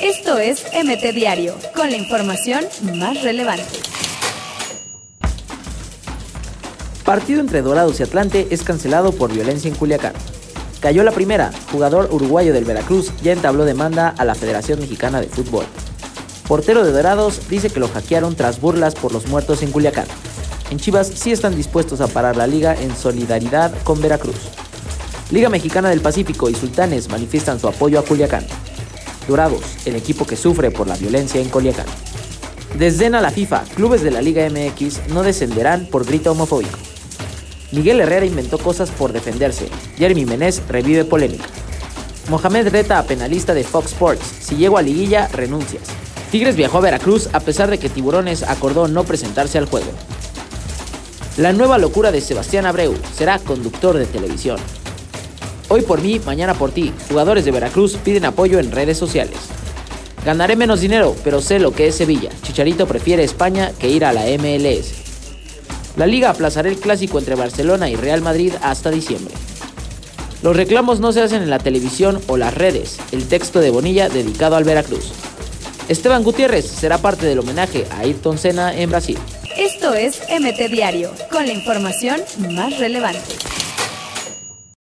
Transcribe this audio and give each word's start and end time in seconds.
Esto 0.00 0.38
es 0.38 0.64
MT 0.72 1.14
Diario, 1.14 1.54
con 1.74 1.90
la 1.90 1.96
información 1.96 2.64
más 2.94 3.22
relevante. 3.22 3.64
Partido 7.04 7.40
entre 7.40 7.62
Dorados 7.62 8.00
y 8.00 8.02
Atlante 8.02 8.48
es 8.50 8.62
cancelado 8.62 9.12
por 9.12 9.32
violencia 9.32 9.68
en 9.68 9.76
Culiacán. 9.76 10.12
Cayó 10.80 11.02
la 11.02 11.12
primera, 11.12 11.52
jugador 11.70 12.08
uruguayo 12.10 12.52
del 12.52 12.64
Veracruz 12.64 13.12
ya 13.22 13.32
entabló 13.32 13.64
demanda 13.64 14.14
a 14.18 14.24
la 14.24 14.34
Federación 14.34 14.80
Mexicana 14.80 15.20
de 15.20 15.28
Fútbol. 15.28 15.64
Portero 16.46 16.84
de 16.84 16.92
Dorados 16.92 17.48
dice 17.48 17.70
que 17.70 17.80
lo 17.80 17.88
hackearon 17.88 18.36
tras 18.36 18.60
burlas 18.60 18.94
por 18.94 19.12
los 19.12 19.26
muertos 19.28 19.62
en 19.62 19.72
Culiacán. 19.72 20.06
En 20.70 20.78
Chivas 20.78 21.08
sí 21.08 21.32
están 21.32 21.54
dispuestos 21.54 22.00
a 22.00 22.08
parar 22.08 22.36
la 22.36 22.46
liga 22.46 22.74
en 22.74 22.94
solidaridad 22.96 23.72
con 23.84 24.00
Veracruz. 24.00 24.36
Liga 25.30 25.48
Mexicana 25.48 25.88
del 25.88 26.00
Pacífico 26.00 26.48
y 26.48 26.54
Sultanes 26.54 27.08
manifiestan 27.08 27.58
su 27.58 27.66
apoyo 27.66 27.98
a 27.98 28.04
Culiacán. 28.04 28.46
Dorados, 29.26 29.62
el 29.84 29.96
equipo 29.96 30.24
que 30.24 30.36
sufre 30.36 30.70
por 30.70 30.86
la 30.86 30.96
violencia 30.96 31.40
en 31.40 31.48
Culiacán. 31.48 31.86
Desdena 32.78 33.20
la 33.20 33.32
FIFA, 33.32 33.64
clubes 33.74 34.02
de 34.02 34.12
la 34.12 34.22
Liga 34.22 34.48
MX 34.48 35.08
no 35.08 35.24
descenderán 35.24 35.86
por 35.86 36.06
grito 36.06 36.30
homofóbico. 36.30 36.78
Miguel 37.72 38.00
Herrera 38.00 38.24
inventó 38.24 38.58
cosas 38.58 38.90
por 38.90 39.12
defenderse. 39.12 39.68
Jeremy 39.96 40.24
Menez 40.26 40.62
revive 40.68 41.04
polémica. 41.04 41.46
Mohamed 42.28 42.68
reta 42.68 42.98
a 43.00 43.02
penalista 43.02 43.52
de 43.52 43.64
Fox 43.64 43.92
Sports. 43.92 44.24
Si 44.40 44.54
llego 44.56 44.78
a 44.78 44.82
liguilla, 44.82 45.26
renuncias. 45.28 45.84
Tigres 46.30 46.54
viajó 46.54 46.78
a 46.78 46.82
Veracruz 46.82 47.28
a 47.32 47.40
pesar 47.40 47.68
de 47.68 47.78
que 47.78 47.88
Tiburones 47.88 48.44
acordó 48.44 48.86
no 48.86 49.02
presentarse 49.02 49.58
al 49.58 49.66
juego. 49.66 49.90
La 51.36 51.52
nueva 51.52 51.78
locura 51.78 52.12
de 52.12 52.20
Sebastián 52.20 52.64
Abreu 52.64 52.94
será 53.12 53.40
conductor 53.40 53.98
de 53.98 54.06
televisión. 54.06 54.58
Hoy 55.68 55.82
por 55.82 56.00
mí, 56.00 56.20
mañana 56.24 56.54
por 56.54 56.70
ti. 56.70 56.92
Jugadores 57.08 57.44
de 57.44 57.50
Veracruz 57.50 57.96
piden 57.96 58.24
apoyo 58.24 58.60
en 58.60 58.70
redes 58.70 58.98
sociales. 58.98 59.36
Ganaré 60.24 60.54
menos 60.54 60.80
dinero, 60.80 61.16
pero 61.24 61.40
sé 61.40 61.58
lo 61.58 61.72
que 61.72 61.88
es 61.88 61.96
Sevilla. 61.96 62.30
Chicharito 62.42 62.86
prefiere 62.86 63.24
España 63.24 63.72
que 63.78 63.90
ir 63.90 64.04
a 64.04 64.12
la 64.12 64.24
MLS. 64.38 64.92
La 65.96 66.06
liga 66.06 66.30
aplazará 66.30 66.68
el 66.68 66.78
clásico 66.78 67.18
entre 67.18 67.34
Barcelona 67.34 67.90
y 67.90 67.96
Real 67.96 68.20
Madrid 68.20 68.52
hasta 68.62 68.90
diciembre. 68.90 69.34
Los 70.42 70.56
reclamos 70.56 71.00
no 71.00 71.12
se 71.12 71.22
hacen 71.22 71.42
en 71.42 71.50
la 71.50 71.58
televisión 71.58 72.20
o 72.28 72.36
las 72.36 72.54
redes. 72.54 72.98
El 73.10 73.26
texto 73.26 73.60
de 73.60 73.70
Bonilla 73.70 74.08
dedicado 74.08 74.54
al 74.56 74.64
Veracruz. 74.64 75.12
Esteban 75.88 76.22
Gutiérrez 76.22 76.66
será 76.66 76.98
parte 76.98 77.26
del 77.26 77.38
homenaje 77.38 77.86
a 77.90 78.00
Ayrton 78.00 78.38
Senna 78.38 78.76
en 78.76 78.90
Brasil. 78.90 79.18
Esto 79.56 79.94
es 79.94 80.20
MT 80.28 80.70
Diario, 80.70 81.10
con 81.30 81.46
la 81.46 81.52
información 81.52 82.20
más 82.50 82.78
relevante. 82.78 83.20